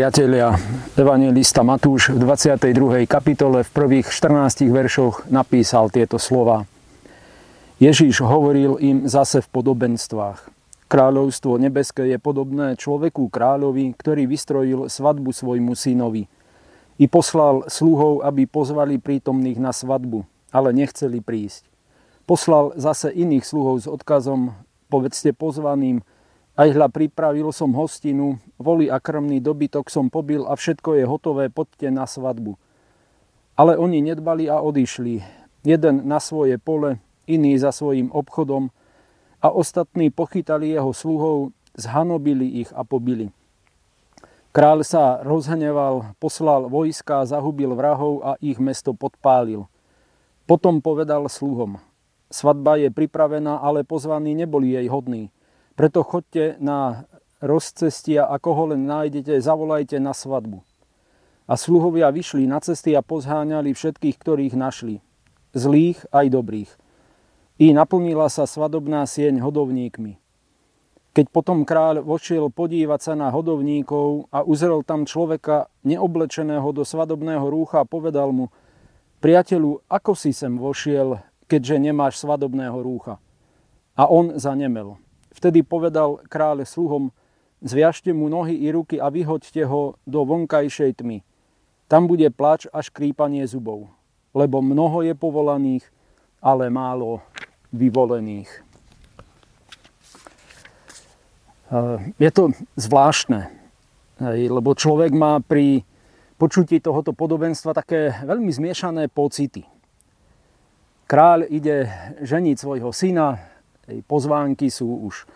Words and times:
priatelia, 0.00 0.56
evangelista 0.96 1.60
Matúš 1.60 2.16
v 2.16 2.24
22. 2.24 3.04
kapitole 3.04 3.60
v 3.60 3.68
prvých 3.68 4.08
14 4.08 4.64
veršoch 4.72 5.28
napísal 5.28 5.92
tieto 5.92 6.16
slova. 6.16 6.64
Ježíš 7.76 8.24
hovoril 8.24 8.80
im 8.80 9.04
zase 9.04 9.44
v 9.44 9.52
podobenstvách. 9.52 10.48
Kráľovstvo 10.88 11.60
nebeské 11.60 12.08
je 12.08 12.16
podobné 12.16 12.80
človeku 12.80 13.28
kráľovi, 13.28 13.92
ktorý 13.92 14.24
vystrojil 14.24 14.88
svadbu 14.88 15.36
svojmu 15.36 15.76
synovi. 15.76 16.32
I 16.96 17.04
poslal 17.04 17.68
sluhov, 17.68 18.24
aby 18.24 18.48
pozvali 18.48 18.96
prítomných 18.96 19.60
na 19.60 19.76
svadbu, 19.76 20.24
ale 20.48 20.72
nechceli 20.72 21.20
prísť. 21.20 21.68
Poslal 22.24 22.72
zase 22.80 23.12
iných 23.12 23.44
sluhov 23.44 23.84
s 23.84 23.86
odkazom, 23.86 24.56
povedzte 24.88 25.36
pozvaným, 25.36 26.00
aj 26.60 26.76
hľa 26.76 26.92
pripravil 26.92 27.48
som 27.56 27.72
hostinu, 27.72 28.36
voli 28.60 28.92
a 28.92 29.00
krmný 29.00 29.40
dobytok 29.40 29.88
som 29.88 30.12
pobil 30.12 30.44
a 30.44 30.52
všetko 30.52 31.00
je 31.00 31.04
hotové, 31.08 31.48
poďte 31.48 31.88
na 31.88 32.04
svadbu. 32.04 32.60
Ale 33.56 33.80
oni 33.80 34.04
nedbali 34.04 34.44
a 34.52 34.60
odišli. 34.60 35.24
Jeden 35.64 36.04
na 36.04 36.20
svoje 36.20 36.60
pole, 36.60 37.00
iný 37.24 37.56
za 37.56 37.72
svojim 37.72 38.12
obchodom 38.12 38.68
a 39.40 39.48
ostatní 39.48 40.12
pochytali 40.12 40.76
jeho 40.76 40.92
sluhov, 40.92 41.56
zhanobili 41.72 42.60
ich 42.60 42.68
a 42.76 42.84
pobili. 42.84 43.32
Kráľ 44.52 44.84
sa 44.84 45.24
rozhneval, 45.24 46.12
poslal 46.20 46.68
vojska, 46.68 47.24
zahubil 47.24 47.72
vrahov 47.72 48.20
a 48.20 48.36
ich 48.36 48.60
mesto 48.60 48.92
podpálil. 48.92 49.64
Potom 50.44 50.84
povedal 50.84 51.24
sluhom, 51.24 51.80
svadba 52.28 52.76
je 52.76 52.92
pripravená, 52.92 53.64
ale 53.64 53.80
pozvaní 53.80 54.36
neboli 54.36 54.76
jej 54.76 54.90
hodní. 54.92 55.32
Preto 55.80 56.04
chodte 56.04 56.60
na 56.60 57.08
rozcestia, 57.40 58.28
ako 58.28 58.48
ho 58.52 58.64
len 58.76 58.84
nájdete, 58.84 59.40
zavolajte 59.40 59.96
na 59.96 60.12
svadbu. 60.12 60.60
A 61.48 61.56
sluhovia 61.56 62.12
vyšli 62.12 62.44
na 62.44 62.60
cesty 62.60 62.92
a 62.92 63.00
pozháňali 63.00 63.72
všetkých, 63.72 64.16
ktorých 64.20 64.60
našli. 64.60 65.00
Zlých 65.56 66.04
aj 66.12 66.36
dobrých. 66.36 66.70
I 67.64 67.72
naplnila 67.72 68.28
sa 68.28 68.44
svadobná 68.44 69.08
sieň 69.08 69.40
hodovníkmi. 69.40 70.20
Keď 71.16 71.32
potom 71.32 71.64
kráľ 71.64 72.04
vošiel 72.04 72.52
podívať 72.52 73.00
sa 73.00 73.14
na 73.16 73.32
hodovníkov 73.32 74.28
a 74.28 74.44
uzrel 74.44 74.84
tam 74.84 75.08
človeka 75.08 75.72
neoblečeného 75.88 76.76
do 76.76 76.84
svadobného 76.84 77.48
rúcha, 77.48 77.88
povedal 77.88 78.36
mu, 78.36 78.52
priateľu, 79.24 79.80
ako 79.88 80.12
si 80.12 80.36
sem 80.36 80.60
vošiel, 80.60 81.24
keďže 81.48 81.80
nemáš 81.80 82.20
svadobného 82.20 82.76
rúcha? 82.84 83.16
A 83.96 84.04
on 84.12 84.36
zanemel. 84.36 85.00
Vtedy 85.30 85.62
povedal 85.62 86.18
kráľ 86.26 86.66
sluhom, 86.66 87.14
zviažte 87.62 88.10
mu 88.10 88.26
nohy 88.26 88.56
i 88.56 88.68
ruky 88.72 88.98
a 88.98 89.12
vyhoďte 89.12 89.62
ho 89.68 89.94
do 90.08 90.20
vonkajšej 90.26 91.00
tmy. 91.00 91.22
Tam 91.90 92.06
bude 92.06 92.30
plač 92.30 92.70
a 92.70 92.82
škrípanie 92.82 93.42
zubov, 93.50 93.90
lebo 94.30 94.62
mnoho 94.62 95.02
je 95.02 95.14
povolaných, 95.14 95.84
ale 96.38 96.70
málo 96.70 97.20
vyvolených. 97.74 98.50
Je 102.18 102.30
to 102.34 102.54
zvláštne, 102.74 103.46
lebo 104.22 104.74
človek 104.74 105.14
má 105.14 105.38
pri 105.38 105.86
počutí 106.34 106.80
tohoto 106.82 107.14
podobenstva 107.14 107.76
také 107.76 108.14
veľmi 108.26 108.50
zmiešané 108.50 109.06
pocity. 109.12 109.66
Kráľ 111.10 111.50
ide 111.50 111.90
ženiť 112.22 112.56
svojho 112.56 112.94
syna, 112.94 113.49
pozvánky 114.06 114.70
sú 114.70 115.10
už 115.10 115.26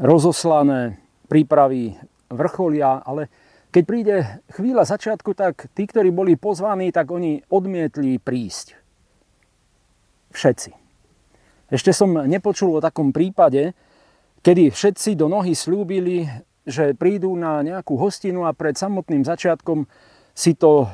rozoslané, 0.00 0.96
prípravy 1.28 1.94
vrcholia, 2.32 3.04
ale 3.04 3.28
keď 3.68 3.82
príde 3.84 4.16
chvíľa 4.56 4.88
začiatku, 4.88 5.36
tak 5.36 5.68
tí, 5.76 5.84
ktorí 5.84 6.08
boli 6.08 6.40
pozvaní, 6.40 6.88
tak 6.88 7.12
oni 7.12 7.44
odmietli 7.52 8.16
prísť. 8.16 8.80
Všetci. 10.32 10.70
Ešte 11.68 11.92
som 11.92 12.16
nepočul 12.24 12.80
o 12.80 12.84
takom 12.84 13.12
prípade, 13.12 13.76
kedy 14.40 14.72
všetci 14.72 15.20
do 15.20 15.28
nohy 15.28 15.52
slúbili, 15.52 16.24
že 16.64 16.96
prídu 16.96 17.36
na 17.36 17.60
nejakú 17.60 18.00
hostinu 18.00 18.48
a 18.48 18.56
pred 18.56 18.76
samotným 18.76 19.24
začiatkom 19.24 19.84
si 20.32 20.56
to 20.56 20.88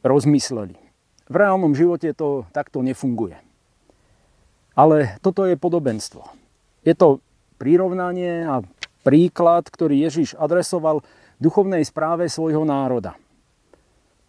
rozmysleli. 0.00 0.76
V 1.28 1.34
reálnom 1.36 1.76
živote 1.76 2.12
to 2.16 2.48
takto 2.56 2.80
nefunguje. 2.80 3.47
Ale 4.78 5.18
toto 5.18 5.42
je 5.42 5.58
podobenstvo. 5.58 6.22
Je 6.86 6.94
to 6.94 7.18
prirovnanie 7.58 8.46
a 8.46 8.62
príklad, 9.02 9.66
ktorý 9.66 10.06
Ježiš 10.06 10.38
adresoval 10.38 11.02
duchovnej 11.42 11.82
správe 11.82 12.30
svojho 12.30 12.62
národa. 12.62 13.18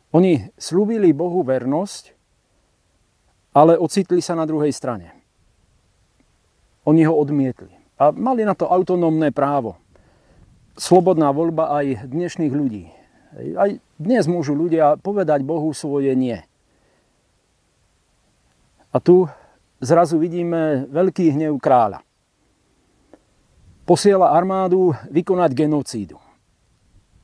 Oni 0.09 0.49
slúbili 0.57 1.13
Bohu 1.13 1.45
vernosť, 1.45 2.17
ale 3.53 3.77
ocitli 3.77 4.25
sa 4.25 4.33
na 4.33 4.49
druhej 4.49 4.73
strane. 4.73 5.13
Oni 6.89 7.05
ho 7.05 7.13
odmietli. 7.13 7.69
A 8.01 8.09
mali 8.09 8.41
na 8.41 8.57
to 8.57 8.65
autonómne 8.65 9.29
právo. 9.29 9.77
Slobodná 10.73 11.29
voľba 11.29 11.77
aj 11.77 12.09
dnešných 12.09 12.53
ľudí. 12.55 12.89
Aj 13.53 13.69
dnes 14.01 14.25
môžu 14.25 14.57
ľudia 14.57 14.97
povedať 14.97 15.45
Bohu 15.45 15.69
svoje 15.77 16.17
nie. 16.17 16.41
A 18.89 18.97
tu 18.97 19.29
zrazu 19.79 20.19
vidíme 20.19 20.87
veľký 20.91 21.35
hnev 21.35 21.55
kráľa. 21.59 22.03
Posiela 23.87 24.37
armádu 24.37 24.93
vykonať 25.09 25.51
genocídu. 25.57 26.21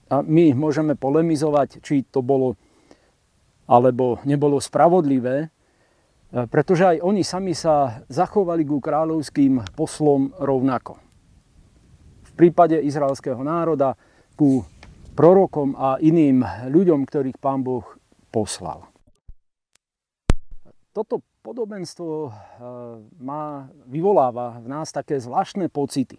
A 0.10 0.26
my 0.26 0.58
môžeme 0.58 0.98
polemizovať, 0.98 1.82
či 1.82 2.06
to 2.10 2.26
bolo 2.26 2.58
alebo 3.66 4.22
nebolo 4.30 4.62
spravodlivé, 4.62 5.36
e, 5.42 5.48
pretože 6.46 6.86
aj 6.86 6.98
oni 7.02 7.26
sami 7.26 7.58
sa 7.58 8.06
zachovali 8.06 8.62
ku 8.62 8.78
kráľovským 8.78 9.74
poslom 9.74 10.30
rovnako. 10.38 11.02
V 12.30 12.32
prípade 12.38 12.78
izraelského 12.78 13.42
národa 13.42 13.98
ku 14.38 14.62
prorokom 15.18 15.74
a 15.74 15.98
iným 15.98 16.46
ľuďom, 16.70 17.10
ktorých 17.10 17.42
pán 17.42 17.66
Boh 17.66 17.86
poslal. 18.30 18.86
Toto 20.94 21.26
podobenstvo 21.46 22.10
eh, 22.26 22.32
má, 23.22 23.70
vyvoláva 23.86 24.58
v 24.58 24.68
nás 24.74 24.90
také 24.90 25.22
zvláštne 25.22 25.70
pocity. 25.70 26.18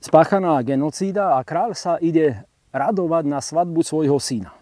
Spáchaná 0.00 0.56
genocída 0.64 1.36
a 1.36 1.44
kráľ 1.44 1.76
sa 1.76 2.00
ide 2.00 2.48
radovať 2.72 3.24
na 3.28 3.44
svadbu 3.44 3.84
svojho 3.84 4.16
syna. 4.16 4.56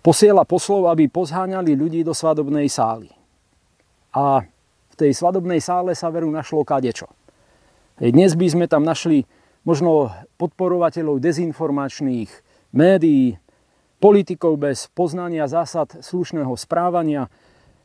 Posiela 0.00 0.48
poslov, 0.48 0.88
aby 0.88 1.04
pozháňali 1.12 1.76
ľudí 1.76 2.00
do 2.00 2.16
svadobnej 2.16 2.64
sály. 2.72 3.12
A 4.16 4.40
v 4.88 4.94
tej 4.96 5.12
svadobnej 5.12 5.60
sále 5.60 5.92
sa 5.92 6.08
veru 6.08 6.32
našlo 6.32 6.64
kadečo. 6.64 7.12
Dnes 8.00 8.32
by 8.32 8.46
sme 8.48 8.66
tam 8.70 8.88
našli 8.88 9.28
možno 9.68 10.08
podporovateľov 10.40 11.20
dezinformačných 11.20 12.30
médií, 12.72 13.36
politikov 13.98 14.58
bez 14.58 14.86
poznania 14.94 15.50
zásad 15.50 16.02
slušného 16.02 16.54
správania, 16.54 17.26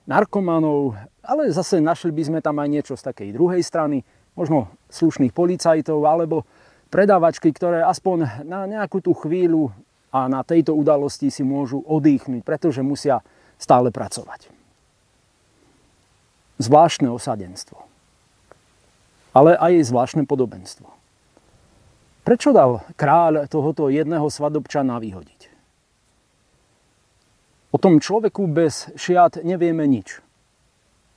narkomanov, 0.05 0.93
ale 1.25 1.49
zase 1.49 1.81
našli 1.81 2.13
by 2.13 2.23
sme 2.29 2.39
tam 2.43 2.61
aj 2.61 2.69
niečo 2.69 2.93
z 2.93 3.05
takej 3.09 3.29
druhej 3.33 3.63
strany, 3.65 4.05
možno 4.37 4.69
slušných 4.93 5.33
policajtov 5.33 5.99
alebo 6.05 6.45
predávačky, 6.93 7.49
ktoré 7.49 7.81
aspoň 7.81 8.45
na 8.45 8.69
nejakú 8.69 9.01
tú 9.01 9.17
chvíľu 9.17 9.73
a 10.13 10.29
na 10.29 10.45
tejto 10.45 10.77
udalosti 10.77 11.33
si 11.33 11.41
môžu 11.41 11.81
odýchnuť, 11.81 12.45
pretože 12.45 12.85
musia 12.85 13.25
stále 13.57 13.89
pracovať. 13.89 14.53
Zvláštne 16.61 17.09
osadenstvo. 17.09 17.81
Ale 19.33 19.57
aj 19.57 19.89
zvláštne 19.89 20.29
podobenstvo. 20.29 20.85
Prečo 22.21 22.53
dal 22.53 22.85
kráľ 22.93 23.49
tohoto 23.49 23.89
jedného 23.89 24.29
svadobčana 24.29 25.01
vyhodiť? 25.01 25.52
O 27.73 27.81
tom 27.81 27.97
človeku 27.97 28.45
bez 28.53 28.93
šiat 28.93 29.41
nevieme 29.41 29.89
nič. 29.89 30.21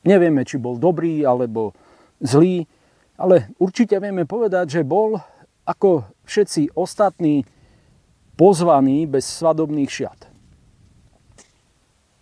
Nevieme, 0.09 0.41
či 0.49 0.57
bol 0.57 0.81
dobrý 0.81 1.21
alebo 1.21 1.77
zlý, 2.25 2.65
ale 3.21 3.53
určite 3.61 4.01
vieme 4.01 4.25
povedať, 4.25 4.81
že 4.81 4.89
bol 4.89 5.21
ako 5.69 6.09
všetci 6.25 6.73
ostatní 6.73 7.45
pozvaný 8.41 9.05
bez 9.05 9.29
svadobných 9.29 9.91
šiat. 9.93 10.21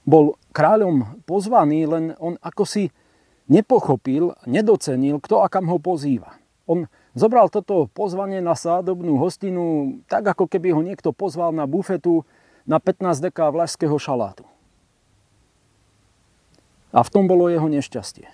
Bol 0.03 0.35
kráľom 0.51 1.23
pozvaný, 1.23 1.87
len 1.87 2.05
on 2.19 2.35
ako 2.43 2.67
si 2.67 2.91
nepochopil, 3.47 4.35
nedocenil, 4.51 5.23
kto 5.23 5.45
a 5.45 5.47
kam 5.47 5.71
ho 5.71 5.79
pozýva. 5.79 6.35
On 6.67 6.89
zobral 7.15 7.53
toto 7.53 7.87
pozvanie 7.93 8.43
na 8.43 8.59
svadobnú 8.59 9.21
hostinu 9.21 9.97
tak, 10.11 10.27
ako 10.27 10.51
keby 10.51 10.75
ho 10.75 10.81
niekto 10.83 11.15
pozval 11.15 11.53
na 11.55 11.69
bufetu 11.69 12.27
na 12.65 12.81
15 12.81 13.21
deká 13.21 13.49
vlašského 13.53 13.97
šalátu. 14.01 14.45
A 16.95 17.03
v 17.03 17.13
tom 17.13 17.29
bolo 17.29 17.51
jeho 17.53 17.67
nešťastie. 17.67 18.29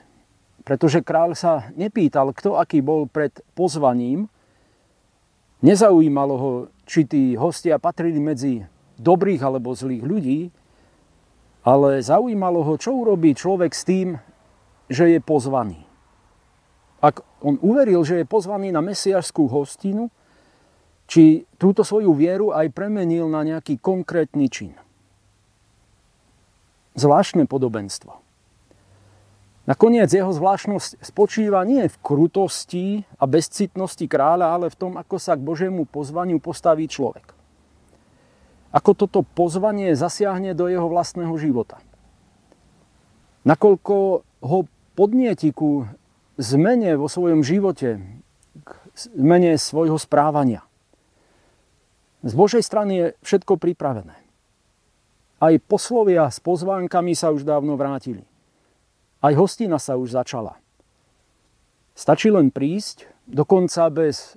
Pretože 0.62 1.00
kráľ 1.00 1.34
sa 1.34 1.72
nepýtal, 1.74 2.30
kto 2.36 2.60
aký 2.60 2.84
bol 2.84 3.08
pred 3.08 3.32
pozvaním, 3.56 4.28
Nezaujímalo 5.60 6.34
ho, 6.40 6.52
či 6.88 7.04
tí 7.04 7.36
hostia 7.36 7.76
patrili 7.76 8.16
medzi 8.16 8.64
dobrých 8.96 9.44
alebo 9.44 9.76
zlých 9.76 10.04
ľudí, 10.04 10.40
ale 11.60 12.00
zaujímalo 12.00 12.64
ho, 12.64 12.74
čo 12.80 12.96
urobí 12.96 13.36
človek 13.36 13.76
s 13.76 13.84
tým, 13.84 14.16
že 14.88 15.12
je 15.12 15.20
pozvaný. 15.20 15.84
Ak 17.04 17.20
on 17.44 17.60
uveril, 17.60 18.00
že 18.08 18.24
je 18.24 18.26
pozvaný 18.28 18.72
na 18.72 18.80
mesiašskú 18.80 19.52
hostinu, 19.52 20.08
či 21.10 21.42
túto 21.58 21.82
svoju 21.82 22.14
vieru 22.14 22.54
aj 22.54 22.70
premenil 22.70 23.26
na 23.26 23.42
nejaký 23.42 23.82
konkrétny 23.82 24.46
čin. 24.46 24.78
Zvláštne 26.94 27.50
podobenstvo. 27.50 28.22
Nakoniec 29.66 30.06
jeho 30.10 30.30
zvláštnosť 30.30 31.02
spočíva 31.02 31.66
nie 31.66 31.90
v 31.90 31.96
krutosti 31.98 33.02
a 33.18 33.26
bezcitnosti 33.26 34.06
kráľa, 34.06 34.54
ale 34.54 34.66
v 34.70 34.78
tom, 34.78 34.92
ako 34.94 35.18
sa 35.18 35.34
k 35.34 35.42
Božiemu 35.42 35.82
pozvaniu 35.82 36.38
postaví 36.38 36.86
človek. 36.86 37.34
Ako 38.70 38.94
toto 38.94 39.26
pozvanie 39.26 39.98
zasiahne 39.98 40.54
do 40.54 40.70
jeho 40.70 40.86
vlastného 40.86 41.34
života. 41.42 41.82
Nakoľko 43.42 43.96
ho 44.46 44.58
podnieti 44.94 45.50
ku 45.50 45.90
zmene 46.38 46.94
vo 46.94 47.10
svojom 47.10 47.42
živote, 47.42 47.98
k 48.62 48.70
zmene 48.94 49.58
svojho 49.58 49.98
správania. 49.98 50.69
Z 52.20 52.32
Božej 52.36 52.60
strany 52.60 52.92
je 52.96 53.06
všetko 53.24 53.56
pripravené. 53.56 54.16
Aj 55.40 55.54
poslovia 55.64 56.28
s 56.28 56.36
pozvánkami 56.36 57.16
sa 57.16 57.32
už 57.32 57.48
dávno 57.48 57.80
vrátili. 57.80 58.28
Aj 59.24 59.32
hostina 59.32 59.80
sa 59.80 59.96
už 59.96 60.12
začala. 60.12 60.60
Stačí 61.96 62.28
len 62.28 62.52
prísť, 62.52 63.08
dokonca 63.24 63.88
bez 63.88 64.36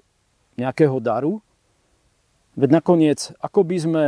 nejakého 0.55 0.99
daru, 1.03 1.43
veď 2.55 2.69
nakoniec, 2.79 3.19
ako 3.43 3.67
by 3.67 3.77
sme 3.79 4.03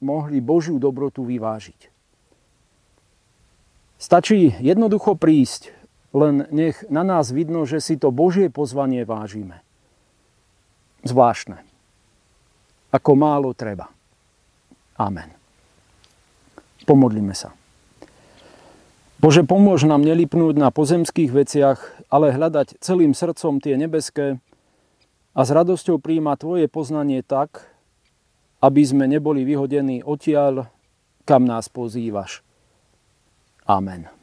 mohli 0.00 0.40
Božiu 0.40 0.80
dobrotu 0.80 1.24
vyvážiť. 1.24 1.92
Stačí 3.98 4.56
jednoducho 4.62 5.18
prísť, 5.18 5.74
len 6.16 6.48
nech 6.48 6.80
na 6.88 7.04
nás 7.04 7.28
vidno, 7.34 7.68
že 7.68 7.82
si 7.82 8.00
to 8.00 8.08
Božie 8.08 8.48
pozvanie 8.48 9.04
vážime. 9.04 9.60
Zvláštne. 11.04 11.67
Ako 12.88 13.12
málo 13.12 13.52
treba. 13.52 13.88
Amen. 14.96 15.30
Pomodlíme 16.88 17.36
sa. 17.36 17.52
Bože, 19.18 19.42
pomôž 19.42 19.82
nám 19.84 20.06
nelipnúť 20.06 20.54
na 20.56 20.70
pozemských 20.70 21.34
veciach, 21.34 21.78
ale 22.06 22.32
hľadať 22.32 22.78
celým 22.78 23.12
srdcom 23.12 23.58
tie 23.58 23.74
nebeské 23.74 24.38
a 25.34 25.40
s 25.42 25.50
radosťou 25.50 25.98
príjma 25.98 26.38
Tvoje 26.38 26.70
poznanie 26.70 27.26
tak, 27.26 27.66
aby 28.62 28.82
sme 28.82 29.10
neboli 29.10 29.42
vyhodení 29.42 30.02
odtiaľ, 30.02 30.70
kam 31.26 31.46
nás 31.46 31.66
pozývaš. 31.70 32.42
Amen. 33.68 34.17